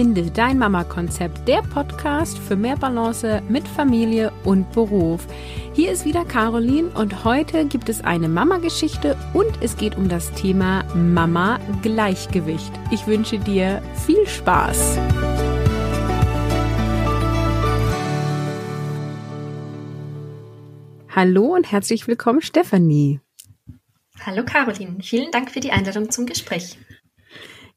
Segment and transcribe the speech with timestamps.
[0.00, 5.26] Finde dein Mama-Konzept, der Podcast für mehr Balance mit Familie und Beruf.
[5.74, 10.32] Hier ist wieder Caroline und heute gibt es eine Mama-Geschichte und es geht um das
[10.32, 12.72] Thema Mama-Gleichgewicht.
[12.90, 14.96] Ich wünsche dir viel Spaß.
[21.10, 23.20] Hallo und herzlich willkommen, Stefanie.
[24.24, 26.78] Hallo Caroline, vielen Dank für die Einladung zum Gespräch.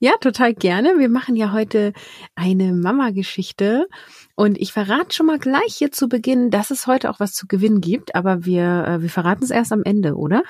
[0.03, 0.99] Ja, total gerne.
[0.99, 1.93] Wir machen ja heute
[2.35, 3.87] eine Mama-Geschichte
[4.35, 7.47] und ich verrate schon mal gleich hier zu Beginn, dass es heute auch was zu
[7.47, 10.43] gewinnen gibt, aber wir, äh, wir verraten es erst am Ende, oder?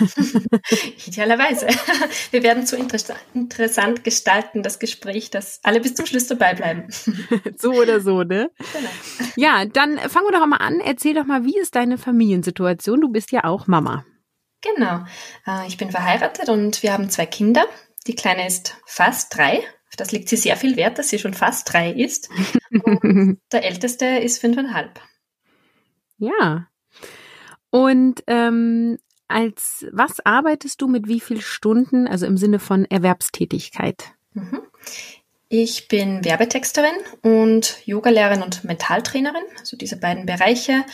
[1.06, 1.68] Idealerweise.
[2.32, 6.88] Wir werden so interessant gestalten, das Gespräch, dass alle bis zum Schluss dabei bleiben.
[7.58, 8.50] so oder so, ne?
[8.72, 8.90] Genau.
[9.36, 10.80] Ja, dann fangen wir doch mal an.
[10.80, 13.00] Erzähl doch mal, wie ist deine Familiensituation?
[13.00, 14.04] Du bist ja auch Mama.
[14.62, 15.04] Genau.
[15.46, 17.66] Äh, ich bin verheiratet und wir haben zwei Kinder.
[18.06, 19.62] Die Kleine ist fast drei.
[19.96, 22.28] Das liegt sie sehr viel Wert, dass sie schon fast drei ist.
[22.84, 25.00] Und der Älteste ist fünfeinhalb.
[26.18, 26.68] Ja.
[27.70, 34.12] Und ähm, als was arbeitest du mit wie viel Stunden, also im Sinne von Erwerbstätigkeit?
[34.32, 34.62] Mhm.
[35.48, 40.84] Ich bin Werbetexterin und Yogalehrerin und Mentaltrainerin, also diese beiden Bereiche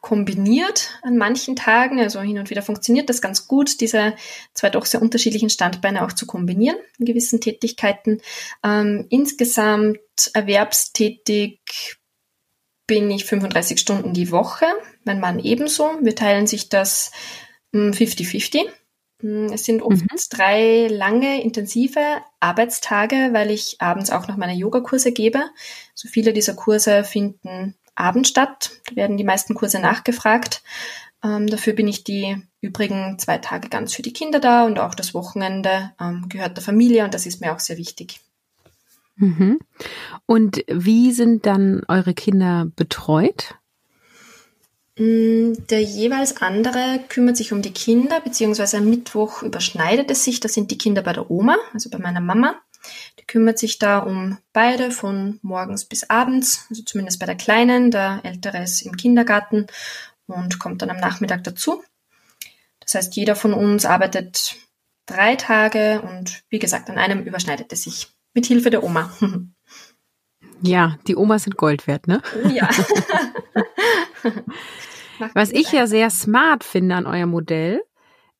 [0.00, 2.00] kombiniert an manchen Tagen.
[2.00, 4.14] Also hin und wieder funktioniert das ganz gut, diese
[4.54, 8.20] zwei doch sehr unterschiedlichen Standbeine auch zu kombinieren in gewissen Tätigkeiten.
[8.64, 9.98] Ähm, insgesamt
[10.34, 11.96] erwerbstätig
[12.86, 14.66] bin ich 35 Stunden die Woche,
[15.04, 15.90] mein Mann ebenso.
[16.00, 17.12] Wir teilen sich das
[17.74, 18.60] 50-50.
[18.60, 18.68] Hm,
[19.20, 20.08] hm, es sind oft mhm.
[20.30, 22.00] drei lange, intensive
[22.40, 25.42] Arbeitstage, weil ich abends auch noch meine Yogakurse gebe.
[25.94, 28.70] So viele dieser Kurse finden Abend statt.
[28.88, 30.62] Da werden die meisten Kurse nachgefragt.
[31.22, 34.94] Ähm, dafür bin ich die übrigen zwei Tage ganz für die Kinder da und auch
[34.94, 38.20] das Wochenende ähm, gehört der Familie und das ist mir auch sehr wichtig.
[39.16, 39.58] Mhm.
[40.26, 43.56] Und wie sind dann eure Kinder betreut?
[44.96, 50.38] Mm, der jeweils andere kümmert sich um die Kinder, beziehungsweise am Mittwoch überschneidet es sich.
[50.40, 52.56] Da sind die Kinder bei der Oma, also bei meiner Mama.
[53.18, 57.90] Die kümmert sich da um beide von morgens bis abends, also zumindest bei der Kleinen.
[57.90, 59.66] Der Ältere ist im Kindergarten
[60.26, 61.82] und kommt dann am Nachmittag dazu.
[62.80, 64.56] Das heißt, jeder von uns arbeitet
[65.06, 68.08] drei Tage und wie gesagt, an einem überschneidet es sich.
[68.34, 69.12] Mit Hilfe der Oma.
[70.60, 72.20] Ja, die Omas sind Gold wert, ne?
[72.44, 72.68] Oh ja.
[75.34, 77.82] Was ich ja sehr smart finde an eurem Modell,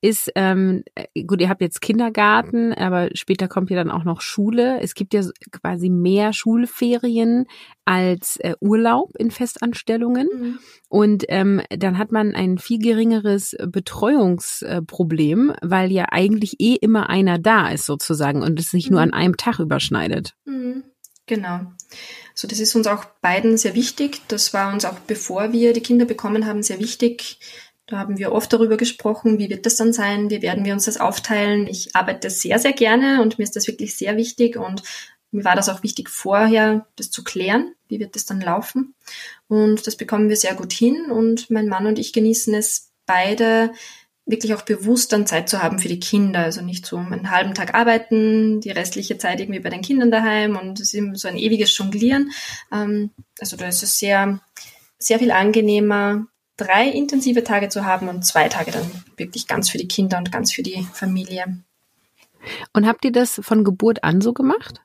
[0.00, 4.20] ist, ähm, äh, gut, ihr habt jetzt Kindergarten, aber später kommt ja dann auch noch
[4.20, 4.80] Schule.
[4.80, 7.46] Es gibt ja quasi mehr Schulferien
[7.84, 10.28] als äh, Urlaub in Festanstellungen.
[10.32, 10.58] Mhm.
[10.88, 17.38] Und ähm, dann hat man ein viel geringeres Betreuungsproblem, weil ja eigentlich eh immer einer
[17.38, 18.92] da ist sozusagen und es sich mhm.
[18.92, 20.34] nur an einem Tag überschneidet.
[20.44, 20.84] Mhm.
[21.26, 21.60] Genau.
[22.34, 24.22] So, das ist uns auch beiden sehr wichtig.
[24.28, 27.38] Das war uns auch bevor wir die Kinder bekommen haben sehr wichtig,
[27.88, 30.84] da haben wir oft darüber gesprochen, wie wird das dann sein, wie werden wir uns
[30.84, 31.66] das aufteilen.
[31.66, 34.82] Ich arbeite sehr, sehr gerne und mir ist das wirklich sehr wichtig und
[35.30, 38.94] mir war das auch wichtig vorher, das zu klären, wie wird das dann laufen.
[39.48, 43.72] Und das bekommen wir sehr gut hin und mein Mann und ich genießen es beide,
[44.26, 46.40] wirklich auch bewusst dann Zeit zu haben für die Kinder.
[46.40, 50.56] Also nicht so einen halben Tag arbeiten, die restliche Zeit irgendwie bei den Kindern daheim
[50.56, 52.30] und es ist immer so ein ewiges Jonglieren.
[52.70, 53.10] Ähm,
[53.40, 54.40] also da ist es sehr,
[54.98, 56.26] sehr viel angenehmer,
[56.58, 60.30] drei intensive Tage zu haben und zwei Tage dann wirklich ganz für die Kinder und
[60.30, 61.62] ganz für die Familie.
[62.74, 64.82] Und habt ihr das von Geburt an so gemacht?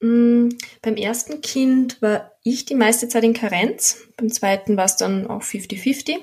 [0.00, 0.48] Mm,
[0.82, 4.08] beim ersten Kind war ich die meiste Zeit in Karenz.
[4.16, 6.18] Beim zweiten war es dann auch 50-50.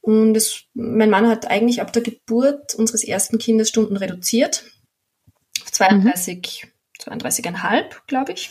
[0.00, 4.64] Und es, mein Mann hat eigentlich ab der Geburt unseres ersten Kindes Stunden reduziert.
[5.62, 7.12] Auf 32, mhm.
[7.12, 8.50] 32,5, glaube ich.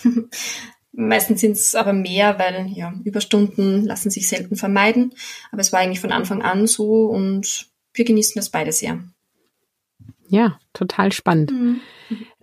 [0.95, 5.13] Meistens sind es aber mehr, weil ja, Überstunden lassen sich selten vermeiden.
[5.51, 8.99] Aber es war eigentlich von Anfang an so und wir genießen das beide sehr.
[10.27, 11.51] Ja, total spannend.
[11.51, 11.81] Mhm.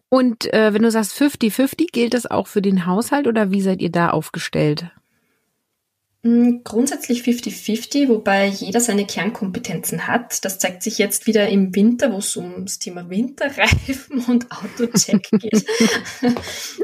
[0.09, 3.81] Und äh, wenn du sagst 50-50, gilt das auch für den Haushalt oder wie seid
[3.81, 4.91] ihr da aufgestellt?
[6.23, 10.45] Mm, grundsätzlich 50-50, wobei jeder seine Kernkompetenzen hat.
[10.45, 15.65] Das zeigt sich jetzt wieder im Winter, wo es ums Thema Winterreifen und Autocheck geht.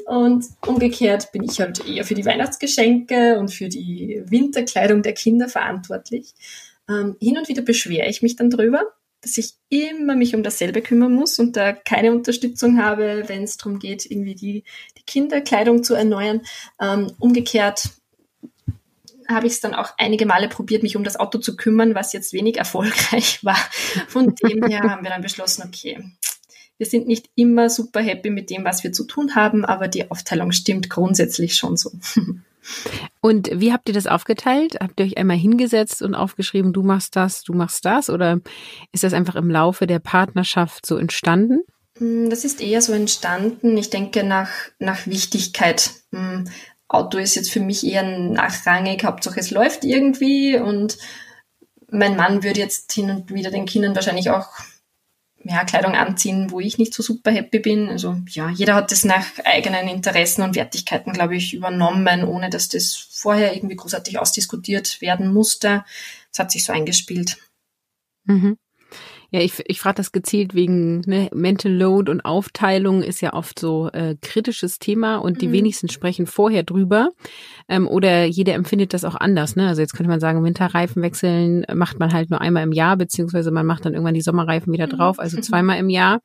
[0.06, 5.50] und umgekehrt bin ich halt eher für die Weihnachtsgeschenke und für die Winterkleidung der Kinder
[5.50, 6.32] verantwortlich.
[6.88, 8.84] Ähm, hin und wieder beschwere ich mich dann drüber,
[9.20, 13.58] dass ich immer mich um dasselbe kümmern muss und da keine Unterstützung habe, wenn es
[13.58, 14.64] darum geht, irgendwie die,
[14.96, 16.40] die Kinderkleidung zu erneuern.
[16.80, 17.90] Ähm, umgekehrt
[19.28, 22.12] habe ich es dann auch einige Male probiert, mich um das Auto zu kümmern, was
[22.12, 23.58] jetzt wenig erfolgreich war.
[24.08, 25.98] Von dem her haben wir dann beschlossen, okay,
[26.78, 30.10] wir sind nicht immer super happy mit dem, was wir zu tun haben, aber die
[30.10, 31.90] Aufteilung stimmt grundsätzlich schon so.
[33.20, 34.78] Und wie habt ihr das aufgeteilt?
[34.80, 38.10] Habt ihr euch einmal hingesetzt und aufgeschrieben, du machst das, du machst das?
[38.10, 38.40] Oder
[38.92, 41.60] ist das einfach im Laufe der Partnerschaft so entstanden?
[41.98, 45.90] Mm, das ist eher so entstanden, ich denke, nach, nach Wichtigkeit.
[46.88, 50.98] Auto ist jetzt für mich eher nachrangig, Hauptsache es läuft irgendwie und
[51.88, 54.48] mein Mann würde jetzt hin und wieder den Kindern wahrscheinlich auch
[55.48, 57.88] ja, Kleidung anziehen, wo ich nicht so super happy bin.
[57.88, 62.68] Also ja, jeder hat das nach eigenen Interessen und Wertigkeiten, glaube ich, übernommen, ohne dass
[62.68, 65.84] das vorher irgendwie großartig ausdiskutiert werden musste.
[66.32, 67.36] Es hat sich so eingespielt.
[68.24, 68.58] Mhm.
[69.30, 73.58] Ja, ich, ich frage das gezielt wegen ne, Mental Load und Aufteilung ist ja oft
[73.58, 75.52] so äh, kritisches Thema und die mhm.
[75.52, 77.10] wenigsten sprechen vorher drüber.
[77.68, 79.56] Ähm, oder jeder empfindet das auch anders.
[79.56, 79.68] Ne?
[79.68, 83.50] Also jetzt könnte man sagen, Winterreifen wechseln macht man halt nur einmal im Jahr, beziehungsweise
[83.50, 84.90] man macht dann irgendwann die Sommerreifen wieder mhm.
[84.90, 86.20] drauf, also zweimal im Jahr.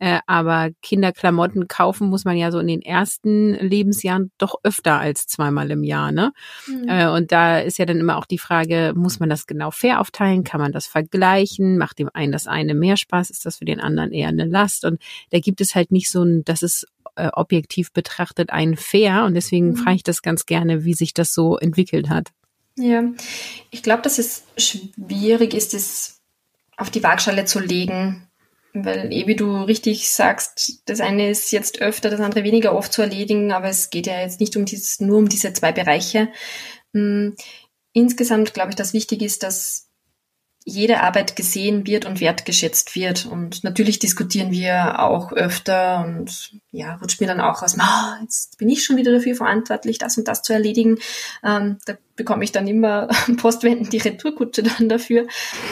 [0.00, 5.26] Äh, aber Kinderklamotten kaufen muss man ja so in den ersten Lebensjahren doch öfter als
[5.26, 6.10] zweimal im Jahr.
[6.10, 6.32] Ne?
[6.66, 6.88] Mhm.
[6.88, 10.00] Äh, und da ist ja dann immer auch die Frage, muss man das genau fair
[10.00, 10.42] aufteilen?
[10.42, 11.78] Kann man das vergleichen?
[11.78, 13.30] Macht dem einen das eine mehr Spaß?
[13.30, 14.84] Ist das für den anderen eher eine Last?
[14.84, 15.00] Und
[15.30, 16.86] da gibt es halt nicht so ein, das ist
[17.16, 19.24] äh, objektiv betrachtet ein fair.
[19.24, 19.76] Und deswegen mhm.
[19.76, 22.32] frage ich das ganz gerne, wie sich das so entwickelt hat.
[22.76, 23.04] Ja,
[23.70, 26.20] ich glaube, dass es schwierig ist, es
[26.76, 28.26] auf die Waagschale zu legen,
[28.74, 32.92] weil eh wie du richtig sagst, das eine ist jetzt öfter, das andere weniger oft
[32.92, 36.28] zu erledigen, aber es geht ja jetzt nicht um dieses, nur um diese zwei Bereiche.
[36.92, 37.36] Hm,
[37.92, 39.83] insgesamt glaube ich, dass wichtig ist, dass
[40.66, 43.26] jede Arbeit gesehen wird und wertgeschätzt wird.
[43.26, 48.56] Und natürlich diskutieren wir auch öfter und ja, rutscht mir dann auch aus, oh, jetzt
[48.56, 50.98] bin ich schon wieder dafür verantwortlich, das und das zu erledigen.
[51.44, 55.26] Ähm, da bekomme ich dann immer postwendend die Retourkutsche dann dafür.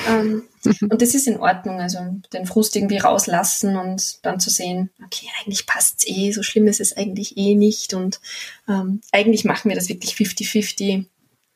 [0.08, 1.98] Ähm, und das ist in Ordnung, also
[2.34, 6.80] den Frust irgendwie rauslassen und dann zu sehen, okay, eigentlich passt's eh, so schlimm ist
[6.80, 8.20] es eigentlich eh nicht und
[8.68, 11.06] ähm, eigentlich machen wir das wirklich 50-50.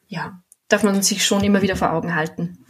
[0.09, 2.65] Ja, darf man sich schon immer wieder vor Augen halten.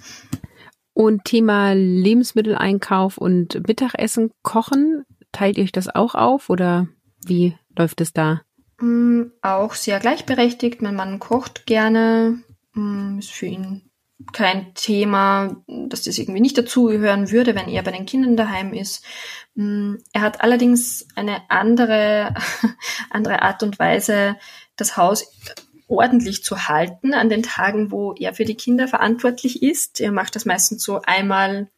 [0.97, 6.89] Und Thema Lebensmitteleinkauf und Mittagessen kochen, teilt ihr euch das auch auf oder
[7.23, 8.41] wie läuft es da?
[8.81, 10.81] Mm, auch sehr gleichberechtigt.
[10.81, 12.39] Mein Mann kocht gerne.
[12.73, 13.91] Mm, ist für ihn
[14.33, 19.05] kein Thema, dass das irgendwie nicht dazugehören würde, wenn er bei den Kindern daheim ist.
[19.55, 22.33] Mm, er hat allerdings eine andere,
[23.11, 24.37] andere Art und Weise,
[24.77, 25.31] das Haus
[25.89, 30.01] ordentlich zu halten an den Tagen, wo er für die Kinder verantwortlich ist.
[30.01, 31.69] Er macht das meistens so einmal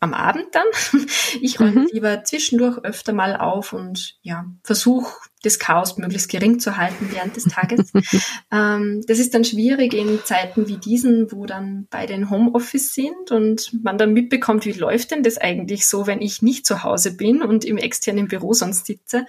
[0.00, 0.66] am Abend dann.
[1.40, 1.88] Ich räume mhm.
[1.92, 5.12] lieber zwischendurch öfter mal auf und ja, versuche
[5.42, 7.92] das Chaos möglichst gering zu halten während des Tages.
[8.52, 13.30] ähm, das ist dann schwierig in Zeiten wie diesen, wo dann beide in Homeoffice sind
[13.30, 17.16] und man dann mitbekommt, wie läuft denn das eigentlich so, wenn ich nicht zu Hause
[17.16, 19.26] bin und im externen Büro sonst sitze.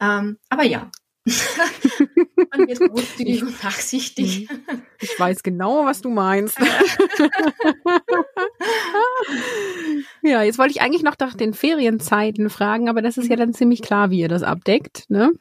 [0.00, 0.90] Ähm, aber ja,
[1.24, 4.48] man wird großzügig und nachsichtig.
[4.64, 4.82] Mhm.
[5.00, 6.56] Ich weiß genau, was du meinst.
[10.22, 13.52] ja, jetzt wollte ich eigentlich noch nach den Ferienzeiten fragen, aber das ist ja dann
[13.52, 15.32] ziemlich klar, wie ihr das abdeckt, ne?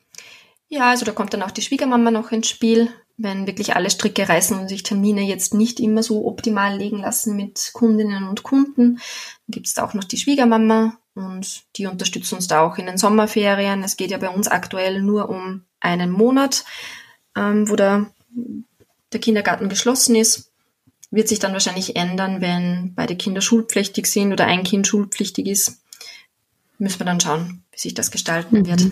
[0.68, 4.28] Ja, also da kommt dann auch die Schwiegermama noch ins Spiel, wenn wirklich alle Stricke
[4.28, 8.96] reißen und sich Termine jetzt nicht immer so optimal legen lassen mit Kundinnen und Kunden.
[8.96, 12.86] Dann gibt es da auch noch die Schwiegermama und die unterstützt uns da auch in
[12.86, 13.84] den Sommerferien.
[13.84, 16.66] Es geht ja bei uns aktuell nur um einen Monat,
[17.36, 18.08] ähm, wo der,
[19.12, 20.52] der Kindergarten geschlossen ist.
[21.12, 25.82] Wird sich dann wahrscheinlich ändern, wenn beide Kinder schulpflichtig sind oder ein Kind schulpflichtig ist.
[26.80, 28.66] Müssen wir dann schauen, wie sich das gestalten mhm.
[28.66, 28.92] wird.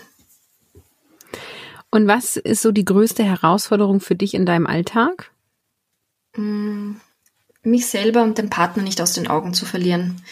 [1.90, 5.30] Und was ist so die größte Herausforderung für dich in deinem Alltag?
[6.36, 6.92] Mm,
[7.62, 10.22] mich selber und den Partner nicht aus den Augen zu verlieren.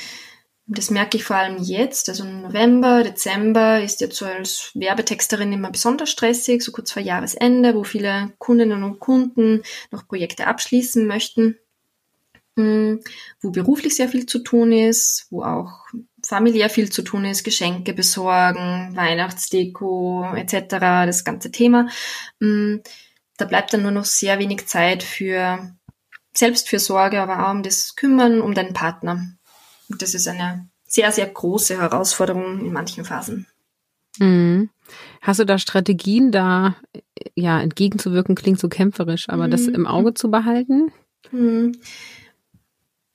[0.73, 5.73] Das merke ich vor allem jetzt, also November, Dezember ist jetzt so als Werbetexterin immer
[5.73, 11.59] besonders stressig, so kurz vor Jahresende, wo viele Kundinnen und Kunden noch Projekte abschließen möchten,
[12.57, 13.01] hm,
[13.41, 15.87] wo beruflich sehr viel zu tun ist, wo auch
[16.25, 21.89] familiär viel zu tun ist, Geschenke besorgen, Weihnachtsdeko etc., das ganze Thema.
[22.41, 22.81] Hm,
[23.37, 25.75] da bleibt dann nur noch sehr wenig Zeit für
[26.33, 29.35] Selbstfürsorge, aber auch um das Kümmern um deinen Partner.
[29.91, 33.47] Und das ist eine sehr, sehr große Herausforderung in manchen Phasen.
[34.19, 34.71] Mhm.
[35.21, 36.77] Hast du da Strategien, da
[37.35, 39.51] ja entgegenzuwirken, klingt so kämpferisch, aber mhm.
[39.51, 40.93] das im Auge zu behalten?
[41.31, 41.73] Mhm.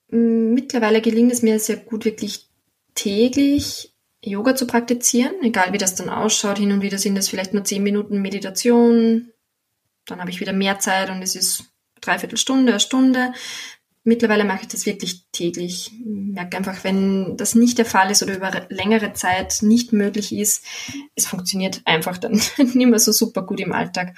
[0.09, 2.47] Mittlerweile gelingt es mir sehr gut, wirklich
[2.93, 6.57] täglich Yoga zu praktizieren, egal wie das dann ausschaut.
[6.57, 9.31] Hin und wieder sind es vielleicht nur zehn Minuten Meditation,
[10.05, 11.65] dann habe ich wieder mehr Zeit und es ist
[12.01, 13.33] dreiviertel Stunde, eine Stunde
[14.05, 15.91] mittlerweile mache ich das wirklich täglich.
[15.91, 20.31] Ich merke einfach, wenn das nicht der Fall ist oder über längere Zeit nicht möglich
[20.31, 20.63] ist,
[21.15, 24.15] es funktioniert einfach dann nicht mehr so super gut im Alltag.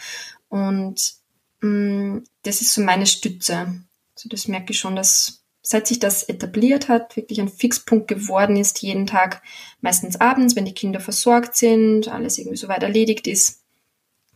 [0.50, 1.14] Und
[1.62, 3.82] mh, mm, das ist so meine Stütze.
[4.16, 8.56] Also das merke ich schon, dass seit sich das etabliert hat, wirklich ein Fixpunkt geworden
[8.56, 9.42] ist, jeden Tag,
[9.82, 13.64] meistens abends, wenn die Kinder versorgt sind, alles irgendwie soweit erledigt ist,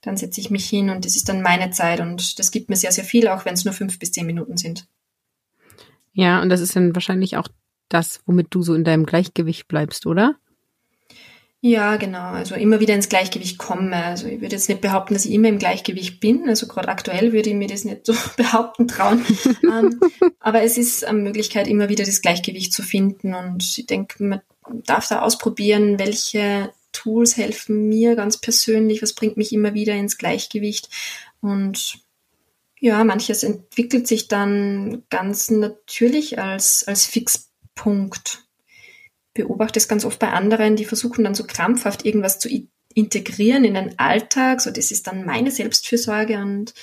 [0.02, 2.76] dann setze ich mich hin und das ist dann meine Zeit und das gibt mir
[2.76, 4.88] sehr, sehr viel, auch wenn es nur fünf bis zehn Minuten sind.
[6.14, 7.48] Ja, und das ist dann wahrscheinlich auch
[7.90, 10.36] das, womit du so in deinem Gleichgewicht bleibst, oder?
[11.64, 12.32] Ja, genau.
[12.32, 13.96] Also immer wieder ins Gleichgewicht komme.
[13.96, 16.50] Also ich würde jetzt nicht behaupten, dass ich immer im Gleichgewicht bin.
[16.50, 19.24] Also gerade aktuell würde ich mir das nicht so behaupten trauen.
[19.64, 20.00] ähm,
[20.40, 23.36] aber es ist eine Möglichkeit, immer wieder das Gleichgewicht zu finden.
[23.36, 24.42] Und ich denke, man
[24.86, 30.18] darf da ausprobieren, welche Tools helfen mir ganz persönlich, was bringt mich immer wieder ins
[30.18, 30.90] Gleichgewicht.
[31.42, 32.00] Und
[32.82, 38.44] ja, manches entwickelt sich dann ganz natürlich als, als Fixpunkt
[39.34, 42.50] beobachte es ganz oft bei anderen, die versuchen dann so krampfhaft irgendwas zu
[42.94, 44.62] integrieren in den Alltag.
[44.62, 46.74] So, das ist dann meine Selbstfürsorge und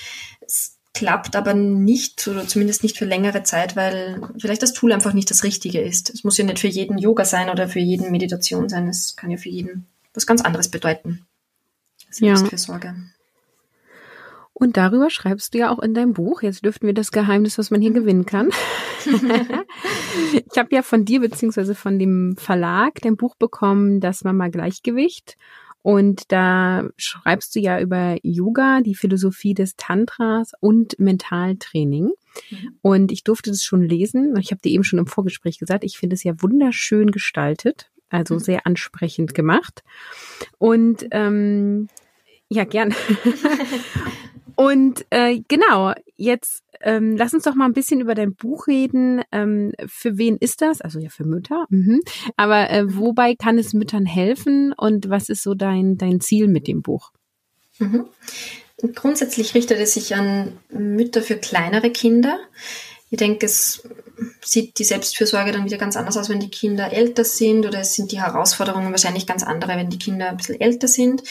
[0.40, 5.12] es klappt aber nicht oder zumindest nicht für längere Zeit, weil vielleicht das Tool einfach
[5.12, 6.10] nicht das Richtige ist.
[6.10, 8.88] Es muss ja nicht für jeden Yoga sein oder für jeden Meditation sein.
[8.88, 11.26] Es kann ja für jeden was ganz anderes bedeuten.
[12.10, 12.86] Selbstfürsorge.
[12.86, 13.17] Ja.
[14.60, 16.42] Und darüber schreibst du ja auch in deinem Buch.
[16.42, 18.48] Jetzt dürften wir das Geheimnis, was man hier gewinnen kann.
[20.32, 25.36] ich habe ja von dir beziehungsweise von dem Verlag dein Buch bekommen, das Mama Gleichgewicht.
[25.82, 32.10] Und da schreibst du ja über Yoga, die Philosophie des Tantras und Mentaltraining.
[32.50, 32.78] Mhm.
[32.82, 34.36] Und ich durfte das schon lesen.
[34.40, 38.34] Ich habe dir eben schon im Vorgespräch gesagt, ich finde es ja wunderschön gestaltet, also
[38.34, 38.40] mhm.
[38.40, 39.84] sehr ansprechend gemacht.
[40.58, 41.88] Und ähm,
[42.48, 42.92] ja, gern.
[44.58, 49.22] Und äh, genau, jetzt ähm, lass uns doch mal ein bisschen über dein Buch reden.
[49.30, 50.80] Ähm, für wen ist das?
[50.80, 51.66] Also ja, für Mütter.
[51.70, 52.00] Mhm.
[52.36, 56.66] Aber äh, wobei kann es Müttern helfen und was ist so dein, dein Ziel mit
[56.66, 57.12] dem Buch?
[57.78, 58.06] Mhm.
[58.96, 62.40] Grundsätzlich richtet es sich an Mütter für kleinere Kinder.
[63.10, 63.82] Ich denke, es
[64.44, 67.94] sieht die Selbstfürsorge dann wieder ganz anders aus, wenn die Kinder älter sind oder es
[67.94, 71.22] sind die Herausforderungen wahrscheinlich ganz andere, wenn die Kinder ein bisschen älter sind.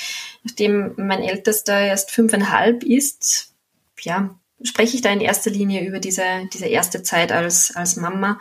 [0.43, 3.53] Nachdem mein Ältester erst fünfeinhalb ist,
[4.01, 8.39] ja, spreche ich da in erster Linie über diese, diese erste Zeit als, als Mama.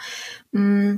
[0.52, 0.96] Mm,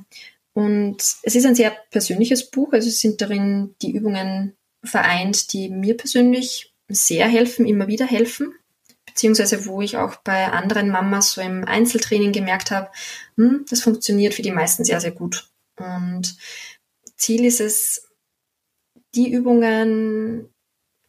[0.53, 5.69] und es ist ein sehr persönliches Buch, also es sind darin die Übungen vereint, die
[5.69, 8.55] mir persönlich sehr helfen, immer wieder helfen
[9.19, 12.89] beziehungsweise wo ich auch bei anderen Mamas so im Einzeltraining gemerkt habe,
[13.37, 15.51] hm, das funktioniert für die meisten sehr, sehr gut.
[15.77, 16.37] Und
[17.17, 18.09] Ziel ist es,
[19.17, 20.55] die Übungen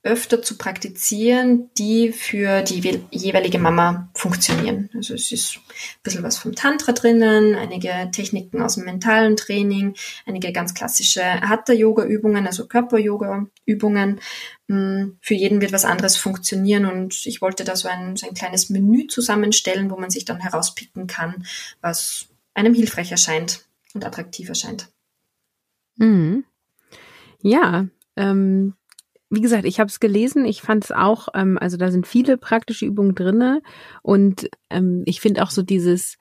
[0.09, 4.89] öfter zu praktizieren, die für die jeweilige Mama funktionieren.
[4.95, 9.95] Also es ist ein bisschen was vom Tantra drinnen, einige Techniken aus dem mentalen Training,
[10.25, 14.19] einige ganz klassische Hatha-Yoga-Übungen, also Körper-Yoga-Übungen.
[14.67, 18.33] Hm, für jeden wird was anderes funktionieren und ich wollte da so ein, so ein
[18.33, 21.45] kleines Menü zusammenstellen, wo man sich dann herauspicken kann,
[21.81, 24.89] was einem hilfreich erscheint und attraktiv erscheint.
[25.97, 26.45] Mhm.
[27.41, 28.73] Ja, ähm,
[29.29, 32.37] wie gesagt, ich habe es gelesen, ich fand es auch, ähm, also da sind viele
[32.37, 33.61] praktische Übungen drinne
[34.01, 36.17] und ähm, ich finde auch so dieses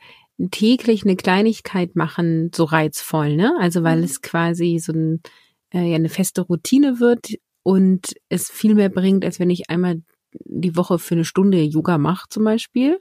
[0.50, 3.55] täglich eine Kleinigkeit machen so reizvoll, ne?
[3.61, 4.05] Also weil mhm.
[4.05, 5.21] es quasi so ein,
[5.73, 10.03] äh, ja, eine feste Routine wird und es viel mehr bringt, als wenn ich einmal
[10.45, 13.00] die Woche für eine Stunde Yoga mache zum Beispiel.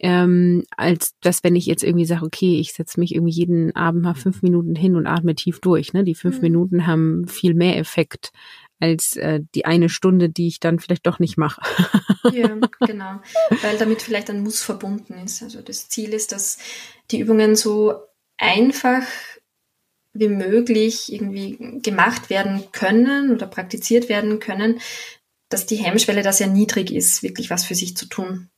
[0.00, 4.02] Ähm, als dass wenn ich jetzt irgendwie sage, okay, ich setze mich irgendwie jeden Abend
[4.02, 5.92] mal fünf Minuten hin und atme tief durch.
[5.92, 6.04] Ne?
[6.04, 6.42] Die fünf mhm.
[6.42, 8.30] Minuten haben viel mehr Effekt
[8.80, 11.60] als äh, die eine Stunde, die ich dann vielleicht doch nicht mache.
[12.32, 13.20] ja, genau.
[13.62, 15.42] Weil damit vielleicht ein Muss verbunden ist.
[15.42, 16.58] Also das Ziel ist, dass
[17.10, 17.94] die Übungen so
[18.36, 19.02] einfach
[20.12, 24.80] wie möglich irgendwie gemacht werden können oder praktiziert werden können,
[25.48, 28.50] dass die Hemmschwelle da sehr niedrig ist, wirklich was für sich zu tun.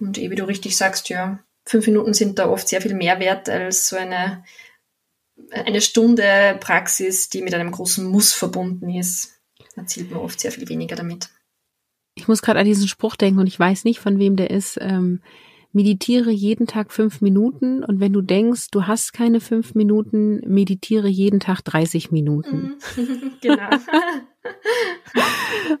[0.00, 3.48] Und wie du richtig sagst, ja, fünf Minuten sind da oft sehr viel mehr wert
[3.48, 4.44] als so eine
[5.50, 9.40] eine Stunde Praxis, die mit einem großen Muss verbunden ist.
[9.76, 11.28] Da zielt man oft sehr viel weniger damit.
[12.14, 14.78] Ich muss gerade an diesen Spruch denken und ich weiß nicht, von wem der ist.
[14.80, 15.20] Ähm,
[15.72, 21.08] meditiere jeden Tag fünf Minuten und wenn du denkst, du hast keine fünf Minuten, meditiere
[21.08, 22.76] jeden Tag 30 Minuten.
[22.96, 23.32] Mhm.
[23.40, 23.70] genau.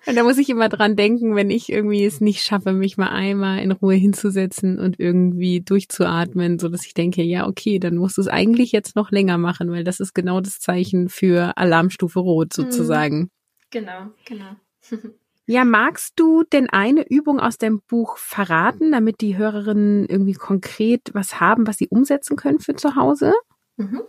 [0.06, 3.10] und da muss ich immer dran denken, wenn ich irgendwie es nicht schaffe, mich mal
[3.10, 8.16] einmal in Ruhe hinzusetzen und irgendwie durchzuatmen, so dass ich denke, ja, okay, dann musst
[8.16, 12.20] du es eigentlich jetzt noch länger machen, weil das ist genau das Zeichen für Alarmstufe
[12.20, 12.62] Rot mhm.
[12.62, 13.30] sozusagen.
[13.70, 14.56] Genau, genau.
[15.50, 21.00] Ja, magst du denn eine Übung aus dem Buch verraten, damit die Hörerinnen irgendwie konkret
[21.14, 23.32] was haben, was sie umsetzen können für zu Hause?
[23.78, 24.02] Mhm.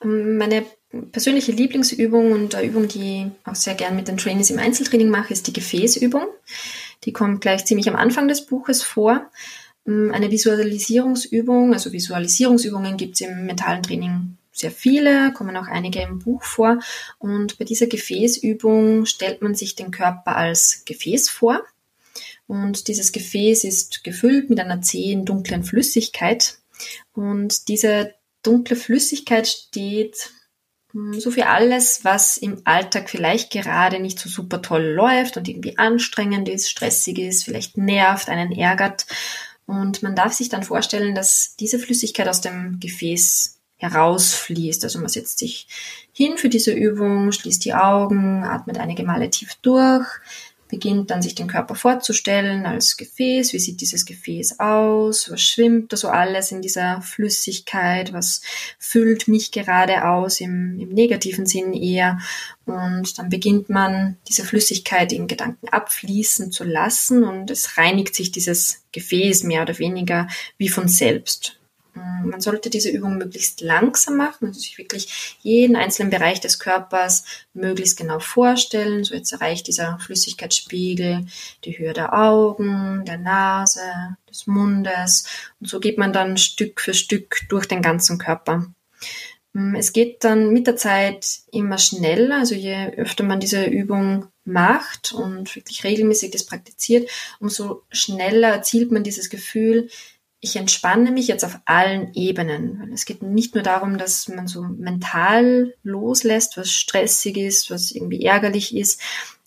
[0.00, 0.64] Ähm, meine
[1.12, 5.08] persönliche Lieblingsübung und eine Übung, die ich auch sehr gern mit den Trainees im Einzeltraining
[5.08, 6.26] mache, ist die Gefäßübung.
[7.04, 9.30] Die kommt gleich ziemlich am Anfang des Buches vor.
[9.86, 16.02] Ähm, eine Visualisierungsübung, also Visualisierungsübungen gibt es im mentalen Training sehr viele, kommen auch einige
[16.02, 16.80] im Buch vor.
[17.18, 21.62] Und bei dieser Gefäßübung stellt man sich den Körper als Gefäß vor.
[22.46, 26.58] Und dieses Gefäß ist gefüllt mit einer zähen, dunklen Flüssigkeit.
[27.14, 30.30] Und diese dunkle Flüssigkeit steht
[30.92, 35.78] so für alles, was im Alltag vielleicht gerade nicht so super toll läuft und irgendwie
[35.78, 39.06] anstrengend ist, stressig ist, vielleicht nervt, einen ärgert.
[39.66, 44.84] Und man darf sich dann vorstellen, dass diese Flüssigkeit aus dem Gefäß herausfließt.
[44.84, 45.66] Also man setzt sich
[46.12, 50.06] hin für diese Übung, schließt die Augen, atmet einige Male tief durch,
[50.70, 53.52] beginnt dann sich den Körper vorzustellen als Gefäß.
[53.52, 55.30] Wie sieht dieses Gefäß aus?
[55.30, 58.12] Was schwimmt da so alles in dieser Flüssigkeit?
[58.12, 58.40] Was
[58.78, 62.18] füllt mich gerade aus im, im negativen Sinn eher?
[62.64, 68.30] Und dann beginnt man diese Flüssigkeit in Gedanken abfließen zu lassen und es reinigt sich
[68.30, 71.59] dieses Gefäß mehr oder weniger wie von selbst.
[72.24, 77.24] Man sollte diese Übung möglichst langsam machen, also sich wirklich jeden einzelnen Bereich des Körpers
[77.54, 79.04] möglichst genau vorstellen.
[79.04, 81.26] So jetzt erreicht dieser Flüssigkeitsspiegel
[81.64, 85.26] die Höhe der Augen, der Nase, des Mundes
[85.60, 88.66] und so geht man dann Stück für Stück durch den ganzen Körper.
[89.76, 95.12] Es geht dann mit der Zeit immer schneller, also je öfter man diese Übung macht
[95.12, 99.88] und wirklich regelmäßig das praktiziert, umso schneller erzielt man dieses Gefühl,
[100.40, 102.90] ich entspanne mich jetzt auf allen Ebenen.
[102.94, 108.24] Es geht nicht nur darum, dass man so mental loslässt, was stressig ist, was irgendwie
[108.24, 109.00] ärgerlich ist,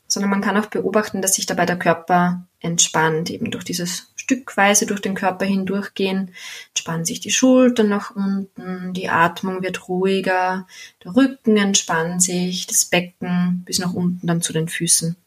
[0.08, 4.86] sondern man kann auch beobachten, dass sich dabei der Körper entspannt, eben durch dieses stückweise
[4.86, 6.32] durch den Körper hindurchgehen,
[6.70, 10.66] entspannen sich die Schultern nach unten, die Atmung wird ruhiger,
[11.04, 15.18] der Rücken entspannt sich, das Becken bis nach unten dann zu den Füßen.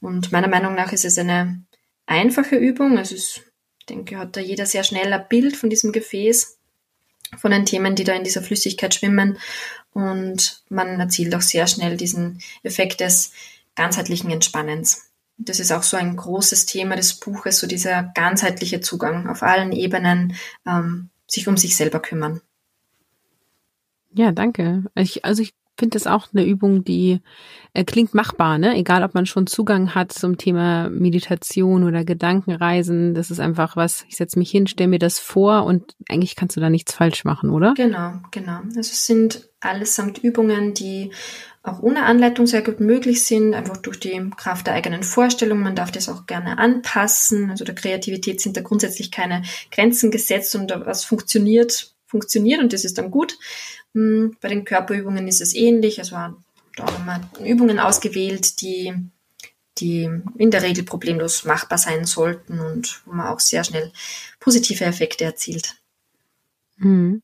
[0.00, 1.60] Und meiner Meinung nach ist es eine
[2.06, 3.47] einfache Übung, es ist
[3.88, 6.58] denke, hat da jeder sehr schnell ein Bild von diesem Gefäß,
[7.36, 9.38] von den Themen, die da in dieser Flüssigkeit schwimmen.
[9.92, 13.32] Und man erzielt auch sehr schnell diesen Effekt des
[13.74, 15.10] ganzheitlichen Entspannens.
[15.36, 19.72] Das ist auch so ein großes Thema des Buches, so dieser ganzheitliche Zugang auf allen
[19.72, 20.34] Ebenen,
[20.66, 22.40] ähm, sich um sich selber kümmern.
[24.12, 24.84] Ja, danke.
[24.94, 27.20] Ich, also ich finde das auch eine Übung, die
[27.72, 28.76] äh, klingt machbar, ne?
[28.76, 33.14] Egal, ob man schon Zugang hat zum Thema Meditation oder Gedankenreisen.
[33.14, 36.56] Das ist einfach was, ich setze mich hin, stelle mir das vor und eigentlich kannst
[36.56, 37.74] du da nichts falsch machen, oder?
[37.74, 38.58] Genau, genau.
[38.76, 41.10] Also es sind allesamt Übungen, die
[41.62, 45.60] auch ohne Anleitung sehr gut möglich sind, einfach durch die Kraft der eigenen Vorstellung.
[45.60, 47.50] Man darf das auch gerne anpassen.
[47.50, 52.84] Also der Kreativität sind da grundsätzlich keine Grenzen gesetzt und was funktioniert, funktioniert und das
[52.84, 53.38] ist dann gut.
[53.94, 55.98] Hm, bei den Körperübungen ist es ähnlich.
[56.10, 56.44] Waren
[56.78, 58.94] da haben wir Übungen ausgewählt, die,
[59.78, 63.92] die in der Regel problemlos machbar sein sollten und wo man auch sehr schnell
[64.38, 65.74] positive Effekte erzielt.
[66.78, 67.22] Hm.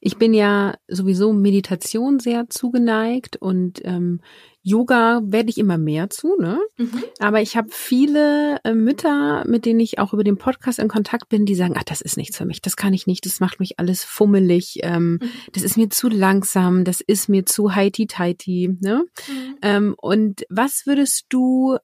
[0.00, 4.20] Ich bin ja sowieso Meditation sehr zugeneigt und ähm,
[4.62, 6.60] Yoga werde ich immer mehr zu, ne?
[6.76, 7.02] Mhm.
[7.18, 11.28] Aber ich habe viele äh, Mütter, mit denen ich auch über den Podcast in Kontakt
[11.28, 13.58] bin, die sagen, ach, das ist nichts für mich, das kann ich nicht, das macht
[13.60, 15.30] mich alles fummelig, ähm, mhm.
[15.52, 19.04] das ist mir zu langsam, das ist mir zu heiti-teiti, ne?
[19.28, 19.56] Mhm.
[19.62, 21.78] Ähm, und was würdest du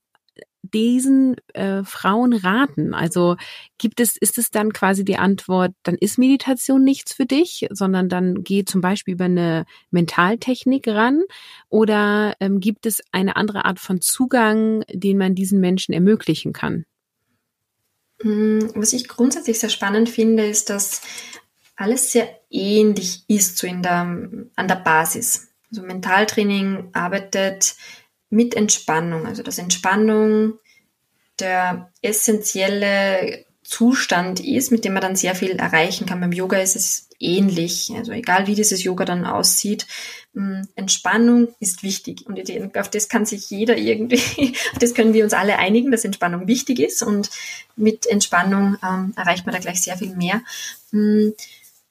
[0.62, 2.94] diesen äh, Frauen raten?
[2.94, 3.37] Also
[3.79, 8.09] gibt es, ist es dann quasi die Antwort, dann ist Meditation nichts für dich, sondern
[8.09, 11.22] dann geh zum Beispiel über eine Mentaltechnik ran?
[11.68, 16.85] Oder ähm, gibt es eine andere Art von Zugang, den man diesen Menschen ermöglichen kann?
[18.22, 21.03] Mm, was ich grundsätzlich sehr spannend finde, ist, dass
[21.77, 24.03] alles sehr ähnlich ist, so in der,
[24.57, 25.49] an der Basis.
[25.70, 27.77] Also Mentaltraining arbeitet
[28.30, 29.26] mit Entspannung.
[29.26, 30.54] Also dass Entspannung
[31.38, 36.20] der essentielle Zustand ist, mit dem man dann sehr viel erreichen kann.
[36.20, 37.92] Beim Yoga ist es ähnlich.
[37.96, 39.86] Also egal wie dieses Yoga dann aussieht,
[40.34, 42.26] mm, Entspannung ist wichtig.
[42.26, 42.38] Und
[42.78, 46.46] auf das kann sich jeder irgendwie, auf das können wir uns alle einigen, dass Entspannung
[46.46, 47.02] wichtig ist.
[47.02, 47.30] Und
[47.74, 50.42] mit Entspannung ähm, erreicht man da gleich sehr viel mehr.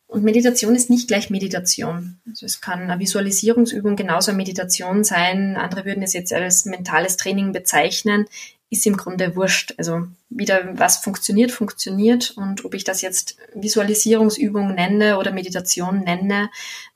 [0.08, 2.20] Und Meditation ist nicht gleich Meditation.
[2.28, 5.58] Also es kann eine Visualisierungsübung genauso eine Meditation sein.
[5.58, 8.26] Andere würden es jetzt als mentales Training bezeichnen.
[8.70, 9.74] Ist im Grunde wurscht.
[9.78, 12.32] Also wieder was funktioniert, funktioniert.
[12.38, 16.50] Und ob ich das jetzt Visualisierungsübung nenne oder Meditation nenne,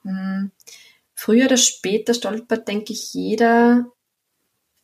[0.03, 0.51] hm,
[1.15, 3.85] früher oder später stolpert, denke ich, jeder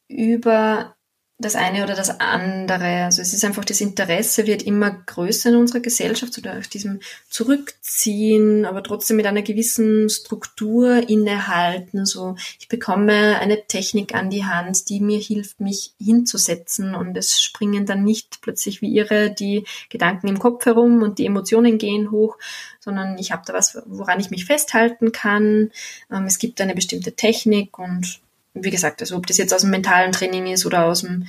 [0.08, 0.95] über
[1.38, 3.04] das eine oder das andere.
[3.04, 7.02] Also es ist einfach, das Interesse wird immer größer in unserer Gesellschaft, so durch diesem
[7.30, 12.06] Zurückziehen, aber trotzdem mit einer gewissen Struktur innehalten.
[12.06, 17.42] So, ich bekomme eine Technik an die Hand, die mir hilft, mich hinzusetzen und es
[17.42, 22.12] springen dann nicht plötzlich wie irre die Gedanken im Kopf herum und die Emotionen gehen
[22.12, 22.38] hoch,
[22.80, 25.72] sondern ich habe da was, woran ich mich festhalten kann.
[26.10, 28.22] Ähm, es gibt eine bestimmte Technik und
[28.56, 31.28] wie gesagt, also ob das jetzt aus dem mentalen Training ist oder aus dem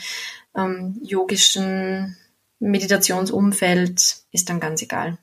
[0.57, 2.17] ähm, yogischen
[2.59, 5.19] Meditationsumfeld, ist dann ganz egal.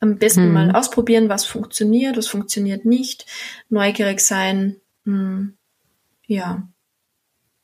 [0.00, 0.52] Am besten hm.
[0.52, 3.26] mal ausprobieren, was funktioniert, was funktioniert nicht,
[3.68, 4.76] neugierig sein.
[5.04, 5.56] Hm,
[6.26, 6.68] ja,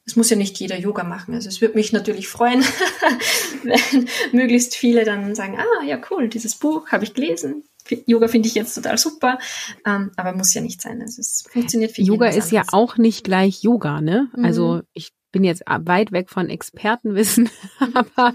[0.07, 1.35] es muss ja nicht jeder Yoga machen.
[1.35, 2.63] Also es würde mich natürlich freuen,
[3.65, 7.65] wenn möglichst viele dann sagen, ah ja cool, dieses Buch habe ich gelesen,
[8.07, 9.39] Yoga finde ich jetzt total super,
[9.85, 11.03] ähm, aber muss ja nicht sein.
[11.03, 14.29] Also es funktioniert für Yoga ist ja auch nicht gleich Yoga, ne?
[14.37, 14.45] Mhm.
[14.45, 17.51] Also ich bin jetzt weit weg von Expertenwissen,
[17.95, 18.33] aber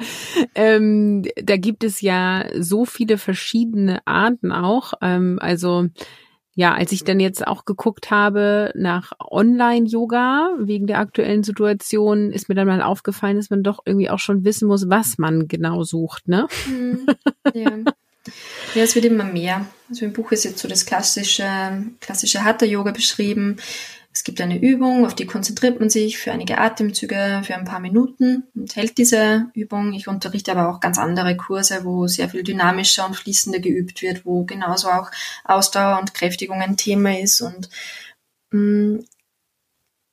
[0.55, 4.93] ähm, da gibt es ja so viele verschiedene Arten auch.
[5.01, 5.87] Ähm, also
[6.53, 12.49] ja, als ich dann jetzt auch geguckt habe nach Online-Yoga wegen der aktuellen Situation, ist
[12.49, 15.83] mir dann mal aufgefallen, dass man doch irgendwie auch schon wissen muss, was man genau
[15.83, 16.47] sucht, ne?
[16.67, 17.05] Mhm.
[17.53, 17.71] Ja.
[18.75, 19.65] Ja, es wird immer mehr.
[19.89, 21.47] Also im Buch ist jetzt so das klassische,
[21.99, 23.57] klassische Hatha-Yoga beschrieben.
[24.13, 27.79] Es gibt eine Übung, auf die konzentriert man sich für einige Atemzüge, für ein paar
[27.79, 29.93] Minuten und hält diese Übung.
[29.93, 34.25] Ich unterrichte aber auch ganz andere Kurse, wo sehr viel dynamischer und fließender geübt wird,
[34.25, 35.09] wo genauso auch
[35.45, 37.39] Ausdauer und Kräftigung ein Thema ist.
[37.39, 37.69] Und
[38.51, 38.59] mh,
[38.97, 39.05] mm,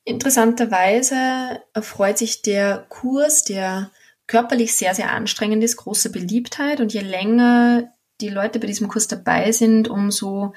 [0.04, 3.90] interessanterweise erfreut sich der Kurs, der
[4.28, 6.80] körperlich sehr, sehr anstrengend ist, große Beliebtheit.
[6.80, 10.54] Und je länger die Leute bei diesem Kurs dabei sind, umso,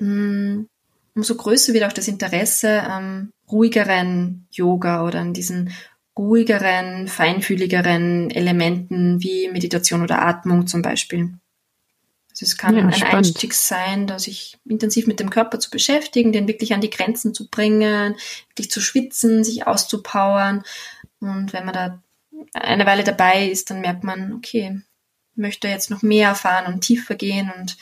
[0.00, 0.68] um, mm,
[1.14, 5.72] umso größer wird auch das Interesse am ruhigeren Yoga oder an diesen
[6.16, 11.32] ruhigeren, feinfühligeren Elementen wie Meditation oder Atmung zum Beispiel.
[12.30, 13.14] Also es kann ja, ein spannend.
[13.14, 17.34] Einstieg sein, da sich intensiv mit dem Körper zu beschäftigen, den wirklich an die Grenzen
[17.34, 18.16] zu bringen,
[18.48, 20.62] wirklich zu schwitzen, sich auszupowern.
[21.20, 22.02] Und wenn man da
[22.54, 24.80] eine Weile dabei ist, dann merkt man, okay,
[25.34, 27.76] möchte jetzt noch mehr erfahren und tiefer gehen und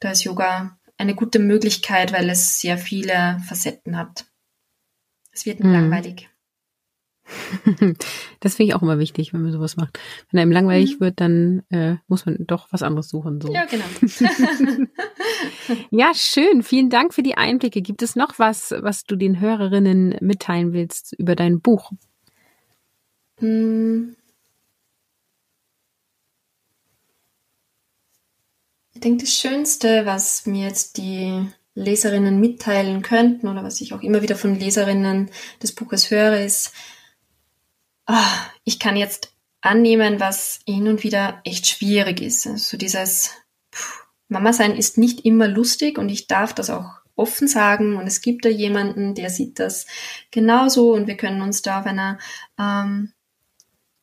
[0.00, 4.26] da ist Yoga eine gute Möglichkeit, weil es sehr viele Facetten hat.
[5.32, 5.72] Es wird nicht hm.
[5.72, 6.28] langweilig.
[8.40, 9.98] Das finde ich auch immer wichtig, wenn man sowas macht.
[10.30, 11.00] Wenn einem langweilig mhm.
[11.00, 13.40] wird, dann äh, muss man doch was anderes suchen.
[13.40, 13.50] So.
[13.50, 13.84] Ja, genau.
[15.90, 16.62] ja, schön.
[16.62, 17.80] Vielen Dank für die Einblicke.
[17.80, 21.92] Gibt es noch was, was du den Hörerinnen mitteilen willst über dein Buch?
[23.38, 24.14] Hm.
[28.94, 34.02] Ich denke, das Schönste, was mir jetzt die Leserinnen mitteilen könnten oder was ich auch
[34.02, 35.30] immer wieder von Leserinnen
[35.62, 36.72] des Buches höre, ist,
[38.06, 38.14] oh,
[38.62, 42.46] ich kann jetzt annehmen, was hin und wieder echt schwierig ist.
[42.46, 43.30] Also dieses
[44.28, 48.20] Mama sein ist nicht immer lustig und ich darf das auch offen sagen und es
[48.20, 49.86] gibt da jemanden, der sieht das
[50.30, 52.18] genauso und wir können uns da auf einer
[52.58, 53.12] ähm,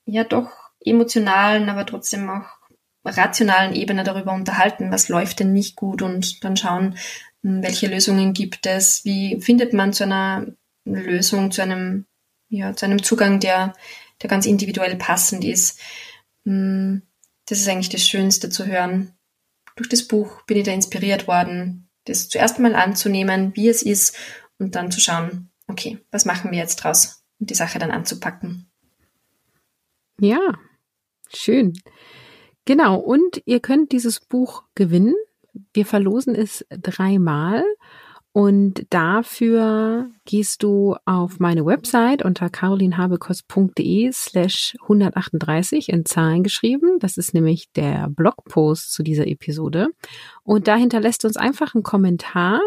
[0.06, 0.50] ja doch
[0.80, 2.61] emotionalen, aber trotzdem auch
[3.06, 6.98] rationalen Ebene darüber unterhalten, was läuft denn nicht gut und dann schauen,
[7.44, 10.46] hm, welche Lösungen gibt es, wie findet man zu einer
[10.86, 12.06] Lösung, zu einem,
[12.50, 13.74] ja, zu einem Zugang, der,
[14.22, 15.80] der ganz individuell passend ist.
[16.46, 17.02] Hm,
[17.48, 19.14] das ist eigentlich das Schönste zu hören.
[19.76, 24.16] Durch das Buch bin ich da inspiriert worden, das zuerst mal anzunehmen, wie es ist
[24.60, 28.72] und dann zu schauen, okay, was machen wir jetzt draus und die Sache dann anzupacken.
[30.20, 30.40] Ja,
[31.34, 31.74] schön.
[32.66, 35.16] Genau, und ihr könnt dieses Buch gewinnen.
[35.74, 37.64] Wir verlosen es dreimal.
[38.34, 46.98] Und dafür gehst du auf meine Website unter carolinhabekos.de slash 138 in Zahlen geschrieben.
[47.00, 49.90] Das ist nämlich der Blogpost zu dieser Episode.
[50.44, 52.62] Und da hinterlässt uns einfach einen Kommentar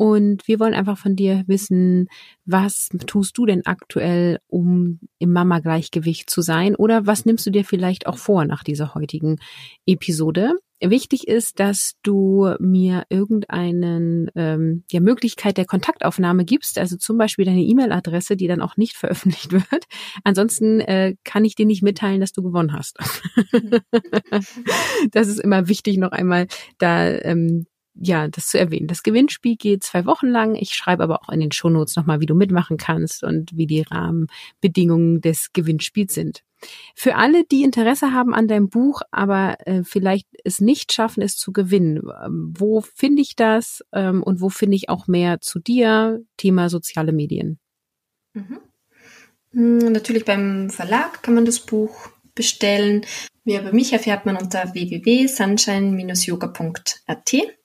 [0.00, 2.08] und wir wollen einfach von dir wissen,
[2.46, 6.74] was tust du denn aktuell, um im Mama-Gleichgewicht zu sein?
[6.74, 9.36] Oder was nimmst du dir vielleicht auch vor nach dieser heutigen
[9.84, 10.54] Episode?
[10.82, 17.44] Wichtig ist, dass du mir irgendeinen ähm, ja, Möglichkeit der Kontaktaufnahme gibst, also zum Beispiel
[17.44, 19.84] deine E-Mail-Adresse, die dann auch nicht veröffentlicht wird.
[20.24, 22.96] Ansonsten äh, kann ich dir nicht mitteilen, dass du gewonnen hast.
[25.10, 26.46] das ist immer wichtig, noch einmal
[26.78, 28.86] da ähm, ja, das zu erwähnen.
[28.86, 30.54] Das Gewinnspiel geht zwei Wochen lang.
[30.54, 33.82] Ich schreibe aber auch in den Shownotes nochmal, wie du mitmachen kannst und wie die
[33.82, 36.42] Rahmenbedingungen des Gewinnspiels sind.
[36.94, 41.36] Für alle, die Interesse haben an deinem Buch, aber äh, vielleicht es nicht schaffen, es
[41.36, 45.58] zu gewinnen, ähm, wo finde ich das ähm, und wo finde ich auch mehr zu
[45.58, 47.58] dir, Thema soziale Medien?
[48.34, 48.60] Mhm.
[49.52, 53.04] Hm, natürlich beim Verlag kann man das Buch bestellen.
[53.44, 57.59] Mehr über mich erfährt man unter www.sunshine-yoga.at.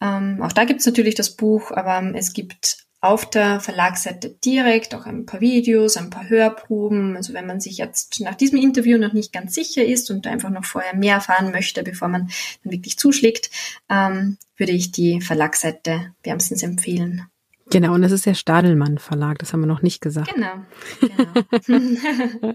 [0.00, 4.94] Ähm, auch da gibt es natürlich das Buch, aber es gibt auf der Verlagsseite direkt
[4.94, 7.16] auch ein paar Videos, ein paar Hörproben.
[7.16, 10.50] Also wenn man sich jetzt nach diesem Interview noch nicht ganz sicher ist und einfach
[10.50, 12.30] noch vorher mehr erfahren möchte, bevor man
[12.62, 13.50] dann wirklich zuschlägt,
[13.88, 17.29] ähm, würde ich die Verlagsseite wärmstens empfehlen.
[17.70, 20.34] Genau, und das ist der Stadelmann Verlag, das haben wir noch nicht gesagt.
[20.34, 20.64] Genau.
[21.00, 22.54] genau.